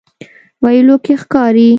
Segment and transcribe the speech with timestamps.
[0.65, 1.69] ویلو کې ښکاري.